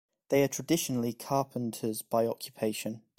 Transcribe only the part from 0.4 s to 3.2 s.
are traditionally carpenters by occupation.